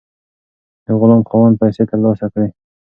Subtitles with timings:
[0.85, 2.49] د غلام خاوند پیسې ترلاسه کړې.